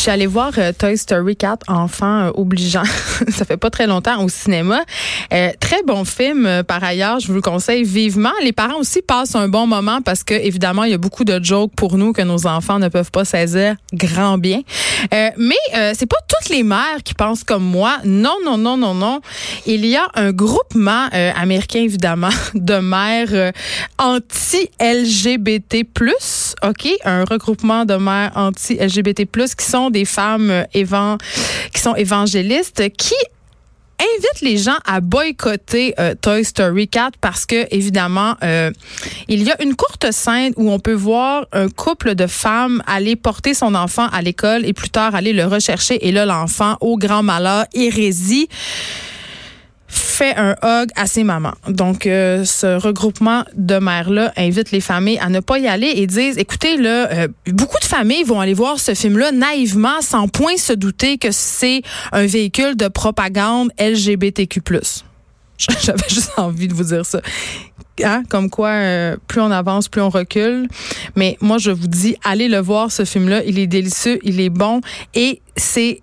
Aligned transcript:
Je 0.00 0.04
suis 0.04 0.10
allée 0.10 0.26
voir 0.26 0.52
euh, 0.56 0.72
Toy 0.72 0.96
Story 0.96 1.36
4, 1.36 1.68
enfant 1.68 2.20
euh, 2.20 2.30
obligeant. 2.32 2.84
ça 3.28 3.44
fait 3.44 3.58
pas 3.58 3.68
très 3.68 3.86
longtemps 3.86 4.24
au 4.24 4.30
cinéma. 4.30 4.80
Euh, 5.30 5.50
très 5.60 5.82
bon 5.82 6.06
film 6.06 6.46
euh, 6.46 6.62
par 6.62 6.82
ailleurs, 6.82 7.20
je 7.20 7.26
vous 7.26 7.34
le 7.34 7.42
conseille 7.42 7.84
vivement. 7.84 8.32
Les 8.42 8.52
parents 8.52 8.78
aussi 8.78 9.02
passent 9.02 9.34
un 9.34 9.48
bon 9.48 9.66
moment 9.66 10.00
parce 10.00 10.24
que 10.24 10.32
évidemment, 10.32 10.84
il 10.84 10.92
y 10.92 10.94
a 10.94 10.98
beaucoup 10.98 11.24
de 11.24 11.38
jokes 11.44 11.72
pour 11.76 11.98
nous 11.98 12.14
que 12.14 12.22
nos 12.22 12.46
enfants 12.46 12.78
ne 12.78 12.88
peuvent 12.88 13.10
pas 13.10 13.26
saisir 13.26 13.76
grand 13.92 14.38
bien. 14.38 14.62
Mais 15.12 15.92
c'est 15.92 16.06
pas 16.06 16.16
toutes 16.26 16.48
les 16.48 16.62
mères 16.62 17.02
qui 17.04 17.12
pensent 17.12 17.44
comme 17.44 17.64
moi. 17.64 17.98
Non, 18.04 18.36
non, 18.42 18.56
non, 18.56 18.78
non, 18.78 18.94
non. 18.94 19.20
Il 19.66 19.84
y 19.84 19.96
a 19.96 20.08
un 20.14 20.32
groupement 20.32 21.08
américain 21.12 21.80
évidemment 21.80 22.30
de 22.54 22.78
mères 22.78 23.52
anti-LGBT+, 23.98 25.84
OK, 26.66 26.88
un 27.04 27.24
regroupement 27.24 27.84
de 27.84 27.94
mères 27.94 28.32
anti-LGBT+ 28.34 29.26
qui 29.56 29.64
sont 29.64 29.90
des 29.90 30.04
femmes 30.04 30.50
euh, 30.50 31.16
qui 31.72 31.80
sont 31.80 31.94
évangélistes 31.94 32.90
qui 32.96 33.14
invitent 34.00 34.40
les 34.42 34.56
gens 34.56 34.78
à 34.86 35.00
boycotter 35.00 35.94
euh, 35.98 36.14
Toy 36.20 36.44
Story 36.44 36.88
4 36.88 37.18
parce 37.20 37.46
que 37.46 37.66
évidemment 37.74 38.34
euh, 38.42 38.70
il 39.28 39.42
y 39.42 39.50
a 39.50 39.62
une 39.62 39.74
courte 39.74 40.10
scène 40.10 40.52
où 40.56 40.70
on 40.70 40.78
peut 40.78 40.94
voir 40.94 41.46
un 41.52 41.68
couple 41.68 42.14
de 42.14 42.26
femmes 42.26 42.82
aller 42.86 43.16
porter 43.16 43.54
son 43.54 43.74
enfant 43.74 44.06
à 44.08 44.22
l'école 44.22 44.64
et 44.64 44.72
plus 44.72 44.90
tard 44.90 45.14
aller 45.14 45.32
le 45.32 45.44
rechercher. 45.44 46.06
Et 46.06 46.12
là 46.12 46.24
l'enfant 46.24 46.76
au 46.80 46.96
grand 46.96 47.22
malheur 47.22 47.66
hérésie 47.74 48.48
fait 50.20 50.36
un 50.36 50.54
hug 50.62 50.90
à 50.96 51.06
ses 51.06 51.24
mamans. 51.24 51.54
Donc, 51.66 52.06
euh, 52.06 52.44
ce 52.44 52.78
regroupement 52.78 53.44
de 53.56 53.78
mères-là 53.78 54.34
invite 54.36 54.70
les 54.70 54.82
familles 54.82 55.18
à 55.18 55.30
ne 55.30 55.40
pas 55.40 55.58
y 55.58 55.66
aller 55.66 55.90
et 55.96 56.06
disent, 56.06 56.36
écoutez, 56.36 56.76
là, 56.76 57.10
euh, 57.10 57.28
beaucoup 57.46 57.78
de 57.78 57.86
familles 57.86 58.24
vont 58.24 58.38
aller 58.38 58.52
voir 58.52 58.78
ce 58.78 58.92
film-là 58.92 59.32
naïvement, 59.32 60.02
sans 60.02 60.28
point 60.28 60.58
se 60.58 60.74
douter 60.74 61.16
que 61.16 61.30
c'est 61.30 61.80
un 62.12 62.26
véhicule 62.26 62.76
de 62.76 62.88
propagande 62.88 63.70
LGBTQ+. 63.78 64.60
J'avais 65.58 66.08
juste 66.10 66.32
envie 66.36 66.68
de 66.68 66.74
vous 66.74 66.84
dire 66.84 67.06
ça. 67.06 67.22
Hein? 68.04 68.22
Comme 68.28 68.50
quoi, 68.50 68.68
euh, 68.68 69.16
plus 69.26 69.40
on 69.40 69.50
avance, 69.50 69.88
plus 69.88 70.02
on 70.02 70.10
recule. 70.10 70.68
Mais 71.16 71.38
moi, 71.40 71.56
je 71.56 71.70
vous 71.70 71.88
dis, 71.88 72.16
allez 72.24 72.48
le 72.48 72.58
voir, 72.58 72.92
ce 72.92 73.06
film-là. 73.06 73.42
Il 73.44 73.58
est 73.58 73.66
délicieux, 73.66 74.18
il 74.22 74.38
est 74.40 74.50
bon 74.50 74.82
et 75.14 75.40
c'est 75.56 76.02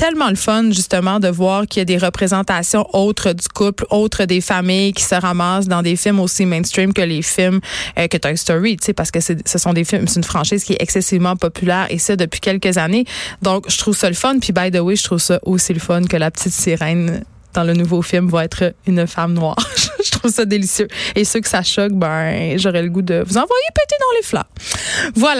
tellement 0.00 0.30
le 0.30 0.34
fun, 0.34 0.70
justement, 0.70 1.20
de 1.20 1.28
voir 1.28 1.66
qu'il 1.66 1.80
y 1.80 1.82
a 1.82 1.84
des 1.84 1.98
représentations 1.98 2.86
autres 2.96 3.34
du 3.34 3.46
couple, 3.48 3.84
autres 3.90 4.24
des 4.24 4.40
familles 4.40 4.94
qui 4.94 5.04
se 5.04 5.14
ramassent 5.14 5.68
dans 5.68 5.82
des 5.82 5.94
films 5.94 6.20
aussi 6.20 6.46
mainstream 6.46 6.94
que 6.94 7.02
les 7.02 7.20
films 7.20 7.60
euh, 7.98 8.08
que 8.08 8.16
Toy 8.16 8.34
Story, 8.34 8.78
tu 8.78 8.86
sais, 8.86 8.92
parce 8.94 9.10
que 9.10 9.20
ce 9.20 9.58
sont 9.58 9.74
des 9.74 9.84
films, 9.84 10.08
c'est 10.08 10.16
une 10.16 10.24
franchise 10.24 10.64
qui 10.64 10.72
est 10.72 10.80
excessivement 10.80 11.36
populaire 11.36 11.86
et 11.90 11.98
ça 11.98 12.16
depuis 12.16 12.40
quelques 12.40 12.78
années. 12.78 13.04
Donc, 13.42 13.66
je 13.68 13.76
trouve 13.76 13.94
ça 13.94 14.08
le 14.08 14.14
fun. 14.14 14.38
Puis, 14.38 14.54
by 14.54 14.70
the 14.70 14.80
way, 14.80 14.96
je 14.96 15.04
trouve 15.04 15.18
ça 15.18 15.38
aussi 15.42 15.74
le 15.74 15.80
fun 15.80 16.02
que 16.04 16.16
la 16.16 16.30
petite 16.30 16.54
sirène 16.54 17.22
dans 17.52 17.64
le 17.64 17.74
nouveau 17.74 18.00
film 18.02 18.28
va 18.28 18.44
être 18.44 18.74
une 18.86 19.06
femme 19.06 19.34
noire. 19.34 19.56
je 20.04 20.10
trouve 20.10 20.30
ça 20.30 20.44
délicieux. 20.44 20.88
Et 21.14 21.24
ceux 21.24 21.40
que 21.40 21.48
ça 21.48 21.62
choque, 21.62 21.92
ben, 21.92 22.58
j'aurais 22.58 22.82
le 22.82 22.88
goût 22.88 23.02
de 23.02 23.22
vous 23.26 23.36
envoyer 23.36 23.64
péter 23.74 23.96
dans 24.00 24.16
les 24.16 24.22
fleurs. 24.22 24.48
Voilà. 25.14 25.38